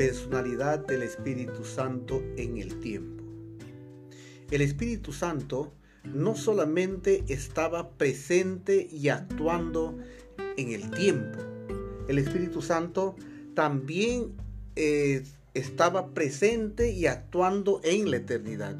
personalidad 0.00 0.86
del 0.86 1.02
Espíritu 1.02 1.62
Santo 1.62 2.22
en 2.38 2.56
el 2.56 2.80
tiempo. 2.80 3.22
El 4.50 4.62
Espíritu 4.62 5.12
Santo 5.12 5.74
no 6.04 6.34
solamente 6.36 7.22
estaba 7.28 7.90
presente 7.90 8.88
y 8.90 9.10
actuando 9.10 9.98
en 10.56 10.72
el 10.72 10.90
tiempo, 10.90 11.38
el 12.08 12.16
Espíritu 12.16 12.62
Santo 12.62 13.14
también 13.52 14.32
eh, 14.74 15.22
estaba 15.52 16.14
presente 16.14 16.90
y 16.92 17.04
actuando 17.04 17.82
en 17.84 18.10
la 18.10 18.16
eternidad. 18.16 18.76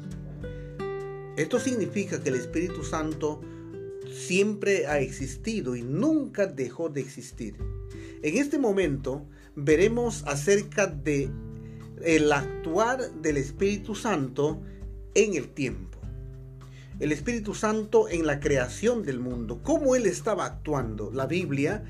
Esto 1.37 1.59
significa 1.59 2.23
que 2.23 2.29
el 2.29 2.35
Espíritu 2.35 2.83
Santo 2.83 3.41
siempre 4.11 4.87
ha 4.87 4.97
existido 4.97 5.75
y 5.75 5.83
nunca 5.83 6.47
dejó 6.47 6.89
de 6.89 7.01
existir. 7.01 7.57
En 8.23 8.37
este 8.37 8.57
momento 8.57 9.27
veremos 9.55 10.23
acerca 10.27 10.87
de 10.87 11.29
el 12.03 12.31
actuar 12.31 13.11
del 13.21 13.37
Espíritu 13.37 13.95
Santo 13.95 14.61
en 15.13 15.35
el 15.35 15.49
tiempo. 15.49 15.99
El 16.99 17.11
Espíritu 17.11 17.53
Santo 17.53 18.07
en 18.09 18.27
la 18.27 18.39
creación 18.39 19.03
del 19.03 19.19
mundo, 19.19 19.61
cómo 19.63 19.95
él 19.95 20.05
estaba 20.05 20.45
actuando. 20.45 21.11
La 21.11 21.25
Biblia 21.25 21.83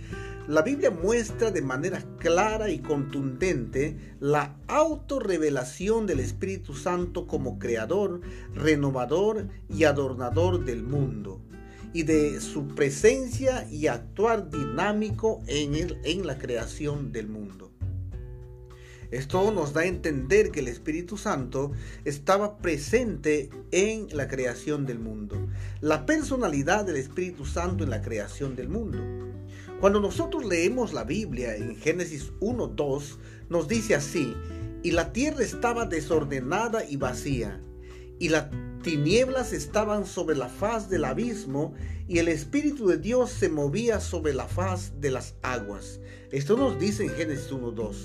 la 0.47 0.63
Biblia 0.63 0.89
muestra 0.89 1.51
de 1.51 1.61
manera 1.61 2.03
clara 2.17 2.69
y 2.69 2.79
contundente 2.79 4.15
la 4.19 4.57
autorrevelación 4.67 6.07
del 6.07 6.19
Espíritu 6.19 6.73
Santo 6.73 7.27
como 7.27 7.59
creador, 7.59 8.21
renovador 8.55 9.47
y 9.69 9.83
adornador 9.83 10.65
del 10.65 10.83
mundo 10.83 11.39
y 11.93 12.03
de 12.03 12.39
su 12.39 12.67
presencia 12.67 13.67
y 13.69 13.87
actuar 13.87 14.49
dinámico 14.49 15.41
en, 15.47 15.75
el, 15.75 15.99
en 16.03 16.25
la 16.25 16.37
creación 16.37 17.11
del 17.11 17.27
mundo. 17.27 17.71
Esto 19.11 19.51
nos 19.51 19.73
da 19.73 19.81
a 19.81 19.85
entender 19.85 20.51
que 20.51 20.61
el 20.61 20.69
Espíritu 20.69 21.17
Santo 21.17 21.73
estaba 22.05 22.57
presente 22.59 23.49
en 23.71 24.07
la 24.13 24.29
creación 24.29 24.85
del 24.85 24.99
mundo. 24.99 25.49
La 25.81 26.05
personalidad 26.05 26.85
del 26.85 26.95
Espíritu 26.95 27.45
Santo 27.45 27.83
en 27.83 27.89
la 27.89 28.01
creación 28.01 28.55
del 28.55 28.69
mundo. 28.69 28.99
Cuando 29.81 29.99
nosotros 29.99 30.45
leemos 30.45 30.93
la 30.93 31.03
Biblia 31.03 31.57
en 31.57 31.75
Génesis 31.75 32.31
1.2, 32.39 33.17
nos 33.49 33.67
dice 33.67 33.95
así, 33.95 34.33
y 34.81 34.91
la 34.91 35.11
tierra 35.11 35.43
estaba 35.43 35.85
desordenada 35.85 36.85
y 36.85 36.95
vacía, 36.95 37.59
y 38.17 38.29
las 38.29 38.45
tinieblas 38.81 39.53
estaban 39.53 40.05
sobre 40.05 40.35
la 40.35 40.49
faz 40.49 40.89
del 40.89 41.05
abismo, 41.05 41.73
y 42.07 42.19
el 42.19 42.27
Espíritu 42.27 42.87
de 42.87 42.97
Dios 42.97 43.29
se 43.31 43.49
movía 43.49 43.99
sobre 43.99 44.33
la 44.33 44.47
faz 44.47 44.99
de 44.99 45.11
las 45.11 45.35
aguas. 45.41 45.99
Esto 46.31 46.57
nos 46.57 46.79
dice 46.79 47.03
en 47.03 47.09
Génesis 47.11 47.51
1.2. 47.51 47.95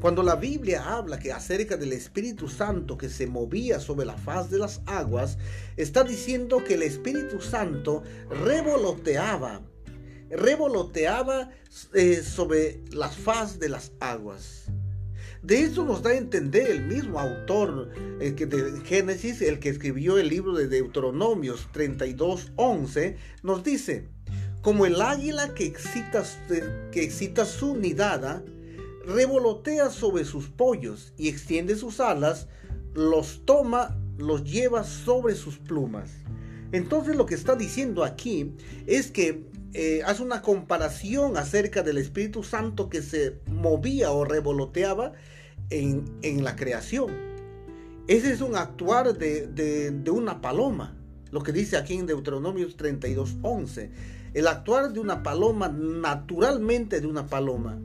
Cuando 0.00 0.22
la 0.22 0.36
Biblia 0.36 0.94
habla 0.94 1.18
que 1.18 1.32
acerca 1.32 1.76
del 1.76 1.92
Espíritu 1.92 2.48
Santo 2.48 2.98
que 2.98 3.08
se 3.08 3.26
movía 3.26 3.80
sobre 3.80 4.06
la 4.06 4.16
faz 4.16 4.50
de 4.50 4.58
las 4.58 4.82
aguas, 4.86 5.38
está 5.76 6.04
diciendo 6.04 6.62
que 6.64 6.74
el 6.74 6.82
Espíritu 6.82 7.40
Santo 7.40 8.02
revoloteaba 8.28 9.62
revoloteaba 10.30 11.50
eh, 11.94 12.22
sobre 12.22 12.80
la 12.90 13.08
faz 13.08 13.58
de 13.58 13.68
las 13.68 13.92
aguas. 14.00 14.64
De 15.46 15.60
eso 15.60 15.84
nos 15.84 16.02
da 16.02 16.10
a 16.10 16.16
entender 16.16 16.68
el 16.68 16.86
mismo 16.86 17.20
autor 17.20 17.90
el 18.20 18.34
que 18.34 18.46
de 18.46 18.80
Génesis, 18.80 19.40
el 19.40 19.60
que 19.60 19.68
escribió 19.68 20.18
el 20.18 20.28
libro 20.28 20.54
de 20.54 20.66
Deuteronomios 20.66 21.68
32:11, 21.72 23.14
nos 23.44 23.62
dice, 23.62 24.08
como 24.60 24.86
el 24.86 25.00
águila 25.00 25.54
que 25.54 25.66
excita, 25.66 26.24
que 26.90 27.04
excita 27.04 27.44
su 27.44 27.76
nidada, 27.76 28.42
revolotea 29.04 29.90
sobre 29.90 30.24
sus 30.24 30.48
pollos 30.48 31.12
y 31.16 31.28
extiende 31.28 31.76
sus 31.76 32.00
alas, 32.00 32.48
los 32.92 33.42
toma, 33.44 33.96
los 34.18 34.42
lleva 34.42 34.82
sobre 34.82 35.36
sus 35.36 35.58
plumas. 35.58 36.10
Entonces 36.72 37.14
lo 37.14 37.24
que 37.24 37.36
está 37.36 37.54
diciendo 37.54 38.02
aquí 38.02 38.56
es 38.88 39.12
que 39.12 39.44
eh, 39.74 40.02
hace 40.04 40.24
una 40.24 40.42
comparación 40.42 41.36
acerca 41.36 41.84
del 41.84 41.98
Espíritu 41.98 42.42
Santo 42.42 42.88
que 42.88 43.00
se 43.00 43.38
movía 43.46 44.10
o 44.10 44.24
revoloteaba 44.24 45.12
en, 45.70 46.44
la 46.44 46.56
creación. 46.56 47.10
Ese 48.08 48.32
es 48.32 48.40
un 48.40 48.56
actuar 48.56 49.16
de, 49.16 50.10
una 50.10 50.40
paloma, 50.40 50.96
lo 51.30 51.42
que 51.42 51.52
dice 51.52 51.76
aquí 51.76 51.94
en 51.94 52.06
Deuteronomio 52.06 52.74
32, 52.74 53.36
11. 53.42 53.90
El 54.34 54.46
actuar 54.46 54.92
de 54.92 55.00
una 55.00 55.22
paloma, 55.22 55.68
naturalmente 55.68 57.00
de 57.00 57.06
una 57.06 57.26
paloma. 57.26 57.78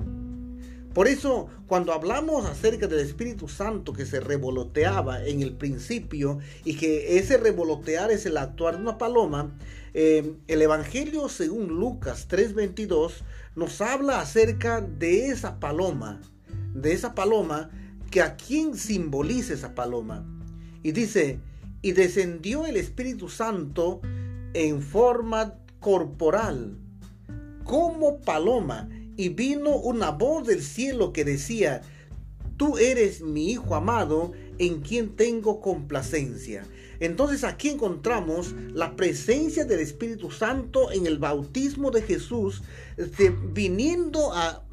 Por 0.93 1.07
eso, 1.07 1.47
cuando 1.67 1.93
hablamos 1.93 2.45
acerca 2.45 2.85
del 2.87 2.99
Espíritu 2.99 3.47
Santo 3.47 3.93
que 3.93 4.05
se 4.05 4.19
revoloteaba 4.19 5.25
en 5.25 5.41
el 5.41 5.53
principio 5.53 6.39
y 6.65 6.75
que 6.75 7.17
ese 7.17 7.37
revolotear 7.37 8.11
es 8.11 8.25
el 8.25 8.35
actuar 8.35 8.75
de 8.75 8.81
una 8.81 8.97
paloma, 8.97 9.55
eh, 9.93 10.35
el 10.47 10.61
Evangelio 10.61 11.29
según 11.29 11.67
Lucas 11.67 12.27
3:22 12.29 13.23
nos 13.55 13.79
habla 13.79 14.19
acerca 14.19 14.81
de 14.81 15.27
esa 15.27 15.59
paloma, 15.59 16.21
de 16.73 16.93
esa 16.93 17.15
paloma 17.15 17.69
que 18.09 18.21
a 18.21 18.35
quién 18.35 18.77
simboliza 18.77 19.53
esa 19.53 19.75
paloma. 19.75 20.25
Y 20.83 20.91
dice, 20.91 21.39
y 21.81 21.93
descendió 21.93 22.65
el 22.65 22.77
Espíritu 22.77 23.29
Santo 23.29 24.01
en 24.53 24.81
forma 24.81 25.55
corporal, 25.79 26.77
como 27.63 28.19
paloma 28.21 28.89
y 29.15 29.29
vino 29.29 29.75
una 29.75 30.11
voz 30.11 30.47
del 30.47 30.61
cielo 30.61 31.13
que 31.13 31.23
decía, 31.23 31.81
tú 32.57 32.77
eres 32.77 33.21
mi 33.21 33.51
Hijo 33.51 33.75
amado 33.75 34.33
en 34.57 34.81
quien 34.81 35.15
tengo 35.15 35.61
complacencia. 35.61 36.63
Entonces 36.99 37.43
aquí 37.43 37.69
encontramos 37.69 38.53
la 38.73 38.95
presencia 38.95 39.65
del 39.65 39.79
Espíritu 39.79 40.29
Santo 40.29 40.91
en 40.91 41.07
el 41.07 41.17
bautismo 41.17 41.89
de 41.89 42.03
Jesús, 42.03 42.61
viniendo, 43.53 44.31
a, 44.33 44.63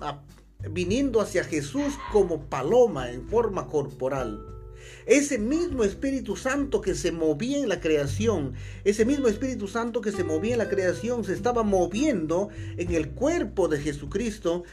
viniendo 0.70 1.20
hacia 1.20 1.44
Jesús 1.44 1.94
como 2.12 2.46
paloma 2.46 3.10
en 3.10 3.28
forma 3.28 3.68
corporal. 3.68 4.44
Ese 5.06 5.38
mismo 5.38 5.84
Espíritu 5.84 6.36
Santo 6.36 6.80
que 6.80 6.94
se 6.94 7.12
movía 7.12 7.58
en 7.58 7.68
la 7.68 7.80
creación, 7.80 8.54
ese 8.84 9.04
mismo 9.04 9.28
Espíritu 9.28 9.68
Santo 9.68 10.00
que 10.00 10.12
se 10.12 10.24
movía 10.24 10.52
en 10.52 10.58
la 10.58 10.68
creación, 10.68 11.24
se 11.24 11.32
estaba 11.32 11.62
moviendo 11.62 12.48
en 12.76 12.94
el 12.94 13.10
cuerpo 13.10 13.68
de 13.68 13.80
Jesucristo, 13.80 14.64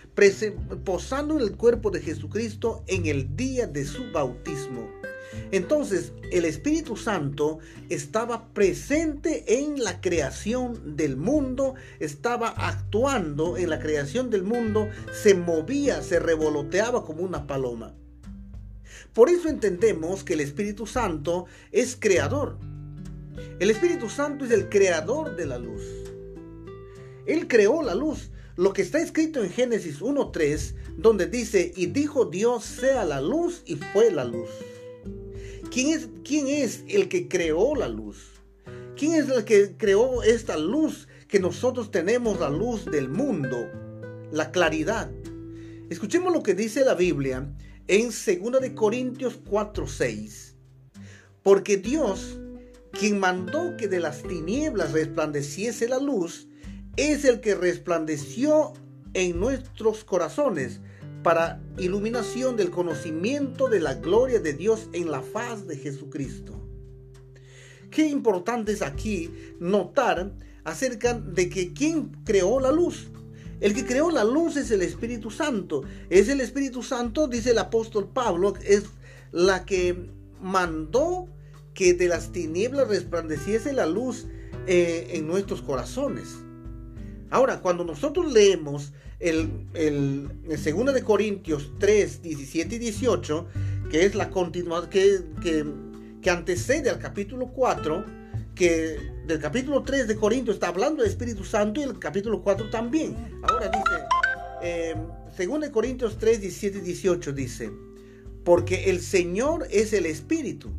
posando 0.84 1.36
en 1.36 1.42
el 1.42 1.56
cuerpo 1.56 1.92
de 1.92 2.02
Jesucristo 2.02 2.84
en 2.88 3.06
el 3.06 3.36
día 3.36 3.68
de 3.68 3.86
su 3.86 4.12
bautismo. 4.12 4.90
Entonces, 5.52 6.12
el 6.32 6.46
Espíritu 6.46 6.98
Santo 6.98 7.60
estaba 7.90 8.54
presente 8.54 9.60
en 9.60 9.84
la 9.84 10.02
creación 10.02 10.96
del 10.96 11.18
mundo, 11.18 11.76
estaba 12.00 12.50
actuando 12.50 13.58
en 13.58 13.70
la 13.70 13.80
creación 13.80 14.30
del 14.30 14.44
mundo, 14.44 14.90
se 15.14 15.36
movía, 15.36 16.02
se 16.02 16.20
revoloteaba 16.20 17.06
como 17.06 17.24
una 17.24 17.48
paloma. 17.48 17.94
Por 19.14 19.30
eso 19.30 19.48
entendemos 19.48 20.24
que 20.24 20.34
el 20.34 20.42
Espíritu 20.42 20.86
Santo 20.86 21.46
es 21.72 21.96
creador. 21.98 22.58
El 23.60 23.72
Espíritu 23.72 24.10
Santo 24.10 24.46
es 24.46 24.52
el 24.52 24.68
creador 24.68 25.36
de 25.36 25.46
la 25.46 25.58
luz. 25.58 25.84
Él 27.26 27.48
creó 27.48 27.82
la 27.82 27.96
luz. 27.96 28.32
Lo 28.58 28.74
que 28.74 28.82
está 28.82 29.00
escrito 29.00 29.44
en 29.44 29.50
Génesis 29.50 30.02
1.3, 30.02 30.76
donde 30.98 31.28
dice, 31.28 31.74
y 31.76 31.88
dijo 31.88 32.26
Dios 32.26 32.64
sea 32.64 33.04
la 33.04 33.22
luz 33.22 33.64
y 33.66 33.76
fue 33.76 34.12
la 34.12 34.24
luz. 34.24 34.50
¿Quién 35.76 35.90
es, 35.90 36.08
¿Quién 36.24 36.48
es 36.48 36.86
el 36.88 37.10
que 37.10 37.28
creó 37.28 37.76
la 37.76 37.90
luz? 37.90 38.30
¿Quién 38.96 39.14
es 39.14 39.28
el 39.28 39.44
que 39.44 39.76
creó 39.76 40.24
esta 40.24 40.56
luz 40.56 41.10
que 41.28 41.42
nosotros 41.42 41.92
tenemos, 41.92 42.40
la 42.40 42.50
luz 42.50 42.86
del 42.86 43.10
mundo, 43.10 43.70
la 44.32 44.52
claridad? 44.52 45.12
Escuchemos 45.90 46.32
lo 46.32 46.44
que 46.44 46.54
dice 46.54 46.86
la 46.86 46.96
Biblia 46.96 47.54
en 47.90 48.06
2 48.06 48.62
de 48.62 48.74
Corintios 48.74 49.38
4:6. 49.44 50.56
Porque 51.44 51.76
Dios, 51.76 52.40
quien 52.98 53.20
mandó 53.20 53.76
que 53.76 53.90
de 53.90 54.00
las 54.00 54.24
tinieblas 54.24 54.94
resplandeciese 54.94 55.90
la 55.90 56.00
luz, 56.00 56.48
es 56.96 57.26
el 57.26 57.42
que 57.42 57.54
resplandeció 57.54 58.72
en 59.14 59.42
nuestros 59.42 60.06
corazones 60.06 60.80
para 61.26 61.60
iluminación 61.80 62.56
del 62.56 62.70
conocimiento 62.70 63.68
de 63.68 63.80
la 63.80 63.96
gloria 63.96 64.40
de 64.40 64.54
Dios 64.54 64.90
en 64.94 65.10
la 65.10 65.22
faz 65.22 65.66
de 65.66 65.76
Jesucristo. 65.76 66.54
Qué 67.90 68.06
importante 68.06 68.72
es 68.72 68.84
aquí 68.84 69.32
notar 69.60 70.34
acerca 70.66 71.16
de 71.16 71.50
que 71.50 71.74
quién 71.74 72.12
creó 72.26 72.60
la 72.60 72.72
luz. 72.72 73.08
El 73.60 73.74
que 73.74 73.88
creó 73.88 74.12
la 74.12 74.24
luz 74.24 74.56
es 74.56 74.70
el 74.70 74.84
Espíritu 74.84 75.32
Santo. 75.32 75.82
Es 76.12 76.30
el 76.30 76.42
Espíritu 76.42 76.84
Santo, 76.84 77.28
dice 77.28 77.52
el 77.52 77.58
apóstol 77.58 78.08
Pablo, 78.08 78.54
es 78.64 78.84
la 79.32 79.66
que 79.66 80.12
mandó 80.40 81.28
que 81.74 81.96
de 81.96 82.08
las 82.08 82.34
tinieblas 82.34 82.88
resplandeciese 82.88 83.74
la 83.74 83.88
luz 83.88 84.28
eh, 84.68 85.08
en 85.14 85.26
nuestros 85.26 85.64
corazones. 85.64 86.36
Ahora, 87.32 87.62
cuando 87.62 87.84
nosotros 87.84 88.32
leemos 88.32 88.94
el, 89.20 89.50
el, 89.74 90.30
el 90.50 90.76
2 90.76 90.94
de 90.94 91.04
Corintios 91.04 91.72
3, 91.80 92.22
17 92.22 92.76
y 92.76 92.80
18, 92.80 93.48
que 93.90 94.06
es 94.06 94.16
la 94.16 94.30
continuación, 94.30 94.90
que, 94.90 95.22
que, 95.42 95.66
que 96.22 96.30
antecede 96.30 96.90
al 96.90 97.00
capítulo 97.00 97.48
4, 97.48 98.06
que 98.56 98.98
del 99.28 99.40
capítulo 99.40 99.84
3 99.84 100.08
de 100.08 100.16
Corintios 100.16 100.56
está 100.56 100.68
hablando 100.68 101.02
del 101.02 101.12
Espíritu 101.12 101.44
Santo 101.44 101.80
y 101.80 101.84
el 101.84 102.00
capítulo 102.00 102.42
4 102.42 102.70
también. 102.70 103.16
Ahora 103.44 103.70
dice, 103.70 104.04
eh, 104.62 105.72
Corintios 105.72 106.18
3, 106.18 106.42
17 106.42 106.78
y 106.80 106.82
18 106.82 107.34
dice, 107.34 107.72
porque 108.44 108.90
el 108.90 109.02
Señor 109.02 109.68
es 109.72 109.94
el 109.94 110.06
Espíritu, 110.06 110.72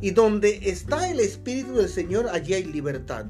y 0.00 0.10
donde 0.10 0.70
está 0.70 1.10
el 1.10 1.20
Espíritu 1.20 1.74
del 1.74 1.88
Señor, 1.88 2.28
allí 2.30 2.54
hay 2.54 2.64
libertad. 2.64 3.26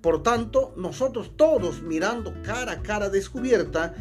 Por 0.00 0.22
tanto, 0.22 0.72
nosotros 0.76 1.32
todos 1.36 1.82
mirando 1.82 2.34
cara 2.42 2.72
a 2.72 2.82
cara 2.82 3.08
descubierta, 3.08 3.94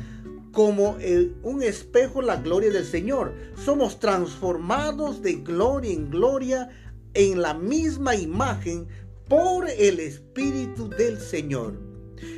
como 0.51 0.97
un 1.43 1.63
espejo 1.63 2.21
la 2.21 2.37
gloria 2.37 2.71
del 2.71 2.85
Señor, 2.85 3.33
somos 3.55 3.99
transformados 3.99 5.21
de 5.21 5.33
gloria 5.35 5.91
en 5.91 6.09
gloria 6.09 6.69
en 7.13 7.41
la 7.41 7.53
misma 7.53 8.15
imagen 8.15 8.87
por 9.27 9.69
el 9.69 9.99
Espíritu 9.99 10.87
del 10.89 11.19
Señor. 11.19 11.73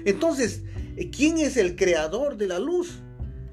Entonces, 0.05 0.63
¿quién 1.15 1.37
es 1.37 1.57
el 1.57 1.75
creador 1.75 2.37
de 2.37 2.47
la 2.47 2.57
luz? 2.57 3.03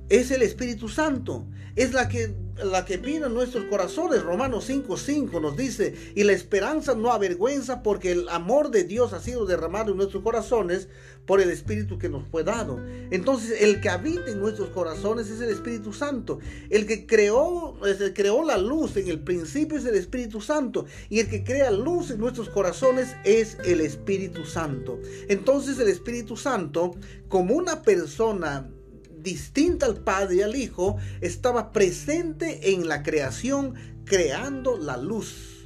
Es 0.08 0.30
el 0.30 0.42
Espíritu 0.42 0.88
Santo. 0.88 1.46
Es 1.76 1.92
la 1.92 2.08
que 2.08 2.34
la 2.62 2.84
que 2.84 2.98
vino 2.98 3.26
en 3.26 3.34
nuestros 3.34 3.64
corazones. 3.64 4.22
Romanos 4.22 4.68
5:5 4.68 5.40
nos 5.40 5.56
dice, 5.56 5.94
y 6.14 6.22
la 6.24 6.32
esperanza 6.32 6.94
no 6.94 7.12
avergüenza 7.12 7.82
porque 7.82 8.12
el 8.12 8.28
amor 8.28 8.70
de 8.70 8.84
Dios 8.84 9.12
ha 9.12 9.20
sido 9.20 9.46
derramado 9.46 9.92
en 9.92 9.96
nuestros 9.96 10.22
corazones 10.22 10.88
por 11.26 11.40
el 11.40 11.50
Espíritu 11.50 11.98
que 11.98 12.08
nos 12.08 12.26
fue 12.28 12.44
dado. 12.44 12.78
Entonces, 13.10 13.62
el 13.62 13.80
que 13.80 13.88
habita 13.88 14.30
en 14.30 14.40
nuestros 14.40 14.68
corazones 14.70 15.30
es 15.30 15.40
el 15.40 15.48
Espíritu 15.48 15.92
Santo. 15.92 16.38
El 16.68 16.86
que 16.86 17.06
creó, 17.06 17.76
creó 18.14 18.44
la 18.44 18.58
luz 18.58 18.96
en 18.96 19.08
el 19.08 19.20
principio 19.20 19.78
es 19.78 19.86
el 19.86 19.94
Espíritu 19.94 20.40
Santo. 20.40 20.84
Y 21.08 21.20
el 21.20 21.28
que 21.28 21.42
crea 21.42 21.70
luz 21.70 22.10
en 22.10 22.18
nuestros 22.18 22.50
corazones 22.50 23.16
es 23.24 23.56
el 23.64 23.80
Espíritu 23.80 24.44
Santo. 24.44 25.00
Entonces, 25.28 25.78
el 25.78 25.88
Espíritu 25.88 26.36
Santo, 26.36 26.94
como 27.28 27.54
una 27.54 27.82
persona 27.82 28.70
distinta 29.24 29.86
al 29.86 29.96
Padre 29.96 30.36
y 30.36 30.42
al 30.42 30.54
Hijo, 30.54 30.98
estaba 31.20 31.72
presente 31.72 32.72
en 32.72 32.86
la 32.86 33.02
creación, 33.02 33.74
creando 34.04 34.76
la 34.76 34.96
luz. 34.96 35.64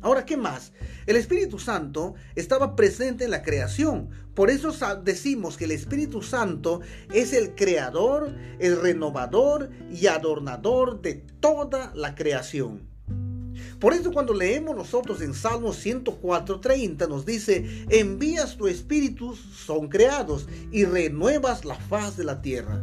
Ahora, 0.00 0.24
¿qué 0.24 0.36
más? 0.36 0.72
El 1.06 1.16
Espíritu 1.16 1.58
Santo 1.58 2.14
estaba 2.36 2.76
presente 2.76 3.24
en 3.24 3.32
la 3.32 3.42
creación. 3.42 4.10
Por 4.34 4.50
eso 4.50 4.72
decimos 5.02 5.56
que 5.56 5.64
el 5.64 5.72
Espíritu 5.72 6.22
Santo 6.22 6.80
es 7.12 7.32
el 7.32 7.56
creador, 7.56 8.32
el 8.60 8.80
renovador 8.80 9.70
y 9.90 10.06
adornador 10.06 11.02
de 11.02 11.14
toda 11.14 11.92
la 11.96 12.14
creación. 12.14 12.87
Por 13.78 13.94
eso 13.94 14.12
cuando 14.12 14.34
leemos 14.34 14.74
nosotros 14.74 15.20
en 15.22 15.34
Salmo 15.34 15.72
104.30 15.72 17.08
nos 17.08 17.24
dice, 17.24 17.86
envías 17.90 18.56
tu 18.56 18.66
espíritu, 18.66 19.36
son 19.36 19.88
creados, 19.88 20.48
y 20.72 20.84
renuevas 20.84 21.64
la 21.64 21.76
faz 21.76 22.16
de 22.16 22.24
la 22.24 22.42
tierra. 22.42 22.82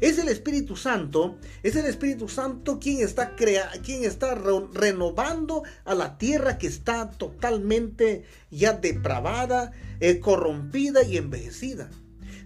Es 0.00 0.18
el 0.18 0.28
Espíritu 0.28 0.76
Santo, 0.76 1.36
es 1.62 1.76
el 1.76 1.84
Espíritu 1.84 2.26
Santo 2.28 2.78
quien 2.78 3.02
está, 3.02 3.36
crea, 3.36 3.70
quien 3.84 4.04
está 4.04 4.34
renovando 4.34 5.62
a 5.84 5.94
la 5.94 6.16
tierra 6.16 6.56
que 6.56 6.68
está 6.68 7.10
totalmente 7.10 8.24
ya 8.50 8.72
depravada, 8.72 9.72
eh, 10.00 10.20
corrompida 10.20 11.02
y 11.02 11.18
envejecida. 11.18 11.90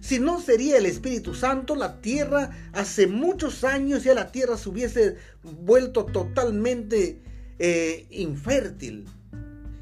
Si 0.01 0.19
no 0.19 0.41
sería 0.41 0.77
el 0.77 0.85
Espíritu 0.85 1.33
Santo, 1.33 1.75
la 1.75 2.01
tierra 2.01 2.51
hace 2.73 3.07
muchos 3.07 3.63
años 3.63 4.03
ya 4.03 4.13
la 4.13 4.33
tierra 4.33 4.57
se 4.57 4.67
hubiese 4.67 5.15
vuelto 5.41 6.05
totalmente 6.05 7.21
eh, 7.59 8.07
infértil. 8.09 9.05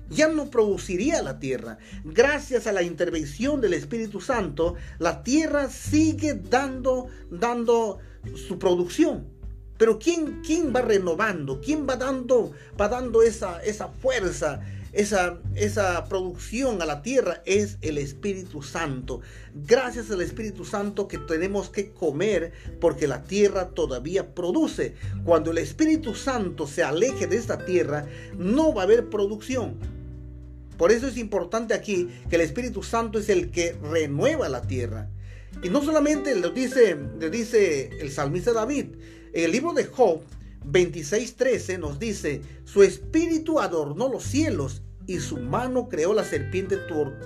Ya 0.10 0.28
no 0.28 0.50
produciría 0.50 1.22
la 1.22 1.40
tierra. 1.40 1.78
Gracias 2.04 2.68
a 2.68 2.72
la 2.72 2.84
intervención 2.84 3.62
del 3.62 3.74
Espíritu 3.74 4.22
Santo, 4.22 4.76
la 5.00 5.24
tierra 5.24 5.70
sigue 5.70 6.34
dando, 6.36 7.08
dando 7.32 8.00
su 8.36 8.60
producción. 8.60 9.28
Pero 9.78 9.98
¿quién, 9.98 10.42
quién 10.46 10.74
va 10.74 10.82
renovando? 10.82 11.60
¿Quién 11.60 11.88
va 11.88 11.96
dando, 11.96 12.52
va 12.80 12.90
dando 12.90 13.24
esa, 13.24 13.62
esa 13.64 13.88
fuerza, 13.88 14.62
esa, 14.94 15.40
esa 15.56 16.06
producción 16.06 16.82
a 16.82 16.86
la 16.86 17.02
tierra 17.02 17.42
es 17.46 17.78
el 17.82 17.98
Espíritu 17.98 18.62
Santo. 18.62 19.22
Gracias 19.54 20.12
al 20.12 20.22
Espíritu 20.22 20.66
Santo 20.66 21.08
que 21.08 21.18
tenemos 21.18 21.70
que 21.70 21.92
comer 21.92 22.54
porque 22.80 23.08
la 23.08 23.24
tierra 23.24 23.70
todavía 23.70 24.34
produce. 24.36 24.94
Cuando 25.26 25.52
el 25.52 25.58
Espíritu 25.58 26.14
Santo 26.14 26.68
se 26.68 26.84
aleje 26.84 27.28
de 27.28 27.38
esta 27.38 27.66
tierra, 27.66 28.06
no 28.38 28.74
va 28.74 28.84
a 28.84 28.86
haber 28.86 29.10
producción. 29.10 29.78
Por 30.78 30.92
eso 30.92 31.08
es 31.08 31.18
importante 31.18 31.74
aquí 31.74 32.10
que 32.30 32.36
el 32.36 32.42
Espíritu 32.42 32.84
Santo 32.84 33.20
es 33.20 33.30
el 33.30 33.52
que 33.52 33.76
renueva 33.82 34.48
la 34.50 34.62
tierra. 34.62 35.10
Y 35.64 35.70
no 35.70 35.84
solamente 35.84 36.36
lo 36.36 36.50
dice, 36.50 36.96
lo 36.96 37.30
dice 37.30 37.90
el 38.00 38.12
salmista 38.12 38.54
David, 38.54 38.88
en 39.34 39.44
el 39.46 39.52
libro 39.52 39.74
de 39.74 39.86
Job 39.86 40.22
26:13 40.66 41.80
nos 41.80 42.00
dice, 42.00 42.42
su 42.66 42.84
espíritu 42.84 43.60
adornó 43.60 44.10
los 44.10 44.24
cielos 44.24 44.82
y 45.06 45.20
su 45.20 45.38
mano 45.38 45.90
creó 45.90 46.14
la 46.14 46.24
serpiente 46.24 46.78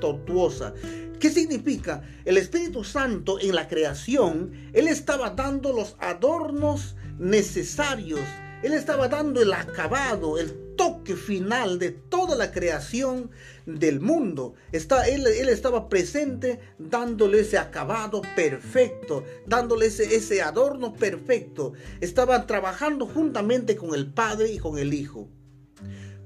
tortuosa. 0.01 0.73
¿Qué 1.19 1.29
significa? 1.29 2.03
El 2.25 2.37
Espíritu 2.37 2.83
Santo 2.83 3.39
en 3.39 3.55
la 3.55 3.67
creación, 3.67 4.51
Él 4.73 4.87
estaba 4.87 5.31
dando 5.31 5.73
los 5.73 5.95
adornos 5.99 6.95
necesarios, 7.17 8.21
Él 8.61 8.73
estaba 8.73 9.07
dando 9.07 9.41
el 9.41 9.53
acabado, 9.53 10.37
el 10.37 10.66
toque 10.77 11.15
final 11.15 11.79
de 11.79 11.91
toda 11.91 12.37
la 12.37 12.51
creación 12.51 13.31
del 13.65 13.99
mundo. 13.99 14.53
Está, 14.71 15.07
él, 15.09 15.27
él 15.27 15.49
estaba 15.49 15.89
presente 15.89 16.59
dándole 16.79 17.41
ese 17.41 17.57
acabado 17.57 18.21
perfecto, 18.35 19.23
dándole 19.45 19.87
ese, 19.87 20.15
ese 20.15 20.41
adorno 20.41 20.93
perfecto. 20.93 21.73
Estaba 21.99 22.47
trabajando 22.47 23.05
juntamente 23.07 23.75
con 23.75 23.93
el 23.93 24.13
Padre 24.13 24.53
y 24.53 24.59
con 24.59 24.77
el 24.77 24.93
Hijo. 24.93 25.27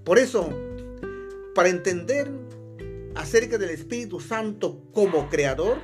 Por 0.04 0.20
eso, 0.20 0.50
para 1.56 1.70
entender 1.70 2.30
acerca 3.16 3.58
del 3.58 3.72
Espíritu 3.72 4.20
Santo 4.20 4.84
como 4.92 5.30
creador, 5.30 5.80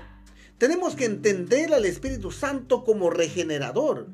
tenemos 0.58 0.96
que 0.96 1.06
entender 1.06 1.74
al 1.74 1.86
Espíritu 1.86 2.32
Santo 2.32 2.84
como 2.84 3.10
regenerador. 3.10 4.08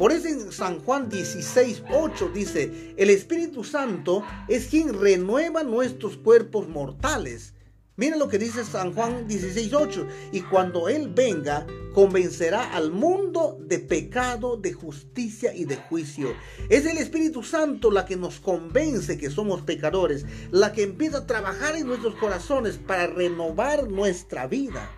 Por 0.00 0.12
eso 0.12 0.28
en 0.28 0.50
San 0.50 0.80
Juan 0.80 1.10
16, 1.10 1.82
8 1.92 2.30
dice, 2.32 2.94
el 2.96 3.10
Espíritu 3.10 3.64
Santo 3.64 4.24
es 4.48 4.68
quien 4.68 4.98
renueva 4.98 5.62
nuestros 5.62 6.16
cuerpos 6.16 6.68
mortales 6.68 7.52
Mira 8.00 8.16
lo 8.16 8.28
que 8.28 8.38
dice 8.38 8.64
San 8.64 8.94
Juan 8.94 9.28
16:8. 9.28 10.08
Y 10.32 10.40
cuando 10.40 10.88
Él 10.88 11.12
venga, 11.14 11.66
convencerá 11.92 12.74
al 12.74 12.92
mundo 12.92 13.58
de 13.60 13.78
pecado, 13.78 14.56
de 14.56 14.72
justicia 14.72 15.54
y 15.54 15.66
de 15.66 15.76
juicio. 15.76 16.32
Es 16.70 16.86
el 16.86 16.96
Espíritu 16.96 17.42
Santo 17.42 17.90
la 17.90 18.06
que 18.06 18.16
nos 18.16 18.40
convence 18.40 19.18
que 19.18 19.28
somos 19.28 19.60
pecadores, 19.60 20.24
la 20.50 20.72
que 20.72 20.82
empieza 20.82 21.18
a 21.18 21.26
trabajar 21.26 21.76
en 21.76 21.88
nuestros 21.88 22.14
corazones 22.14 22.78
para 22.78 23.06
renovar 23.06 23.90
nuestra 23.90 24.46
vida. 24.46 24.90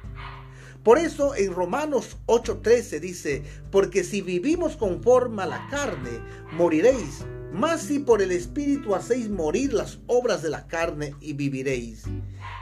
Por 0.83 0.99
eso 0.99 1.35
en 1.37 1.53
Romanos 1.53 2.17
8:13 2.27 3.01
dice, 3.01 3.43
porque 3.71 4.03
si 4.03 4.21
vivimos 4.21 4.77
conforme 4.77 5.43
a 5.43 5.47
la 5.47 5.69
carne, 5.71 6.11
moriréis, 6.53 7.25
mas 7.53 7.83
si 7.83 7.99
por 7.99 8.23
el 8.23 8.33
Espíritu 8.33 8.95
hacéis 8.95 9.29
morir 9.29 9.73
las 9.73 9.99
obras 10.07 10.43
de 10.43 10.51
la 10.51 10.67
carne 10.67 11.15
y 11.21 11.35
viviréis. 11.35 12.05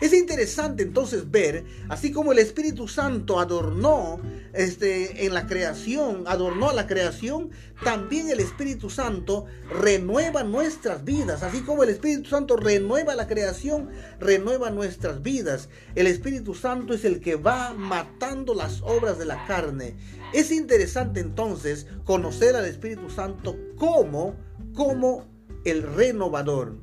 Es 0.01 0.13
interesante 0.15 0.83
entonces 0.83 1.31
ver, 1.31 1.65
así 1.89 2.11
como 2.11 2.33
el 2.33 2.39
Espíritu 2.39 2.89
Santo 2.89 3.39
adornó 3.39 4.19
este, 4.55 5.27
en 5.27 5.35
la 5.35 5.47
creación, 5.47 6.25
adornó 6.27 6.71
a 6.71 6.73
la 6.73 6.87
creación, 6.87 7.51
también 7.85 8.31
el 8.31 8.41
Espíritu 8.41 8.89
Santo 8.89 9.47
renueva 9.69 10.43
nuestras 10.43 11.05
vidas. 11.05 11.43
Así 11.43 11.61
como 11.61 11.83
el 11.83 11.91
Espíritu 11.91 12.31
Santo 12.31 12.57
renueva 12.57 13.15
la 13.15 13.27
creación, 13.27 13.91
renueva 14.19 14.71
nuestras 14.71 15.23
vidas. 15.23 15.69
El 15.95 16.07
Espíritu 16.07 16.55
Santo 16.55 16.95
es 16.95 17.05
el 17.05 17.21
que 17.21 17.37
va 17.37 17.75
matando 17.75 18.55
las 18.55 18.81
obras 18.83 19.19
de 19.19 19.27
la 19.27 19.47
carne. 19.47 19.97
Es 20.33 20.51
interesante 20.51 21.21
entonces 21.21 21.87
conocer 22.05 22.57
al 22.57 22.65
Espíritu 22.65 23.11
Santo 23.11 23.57
como, 23.77 24.35
como 24.75 25.27
el 25.65 25.83
renovador. 25.83 26.77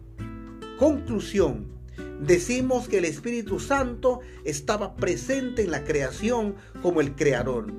Conclusión 0.77 1.77
decimos 2.21 2.87
que 2.87 2.97
el 2.97 3.05
Espíritu 3.05 3.59
Santo 3.59 4.21
estaba 4.43 4.95
presente 4.95 5.63
en 5.63 5.71
la 5.71 5.83
creación 5.83 6.55
como 6.81 7.01
el 7.01 7.15
creador. 7.15 7.71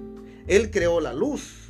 Él 0.46 0.70
creó 0.70 1.00
la 1.00 1.12
luz 1.12 1.68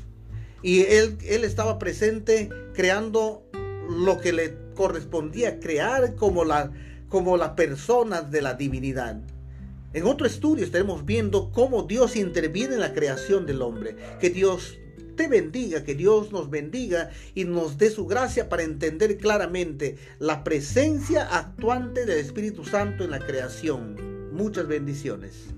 y 0.63 0.83
él, 0.83 1.19
él 1.27 1.45
estaba 1.45 1.79
presente 1.79 2.49
creando 2.75 3.45
lo 3.89 4.19
que 4.21 4.33
le 4.33 4.57
correspondía 4.75 5.61
crear 5.61 6.15
como 6.15 6.45
la, 6.45 6.71
como 7.09 7.37
la 7.37 7.57
persona 7.57 8.23
de 8.23 8.43
la 8.43 8.55
divinidad. 8.55 9.21
En 9.95 10.05
otro 10.05 10.27
estudio 10.27 10.65
estaremos 10.65 11.07
viendo 11.07 11.51
cómo 11.51 11.83
Dios 11.85 12.15
interviene 12.17 12.75
en 12.75 12.81
la 12.81 12.93
creación 12.93 13.47
del 13.47 13.63
hombre. 13.63 13.97
Que 14.21 14.29
Dios 14.29 14.79
te 15.19 15.27
bendiga, 15.27 15.83
que 15.83 15.97
Dios 15.97 16.31
nos 16.31 16.49
bendiga 16.49 17.11
y 17.35 17.45
nos 17.45 17.77
dé 17.77 17.91
su 17.91 18.07
gracia 18.07 18.49
para 18.49 18.63
entender 18.63 19.19
claramente 19.19 19.99
la 20.21 20.45
presencia 20.45 21.25
actuante 21.25 22.07
del 22.07 22.19
Espíritu 22.19 22.65
Santo 22.65 23.03
en 23.03 23.11
la 23.11 23.19
creación. 23.19 23.97
Muchas 24.33 24.69
bendiciones. 24.69 25.58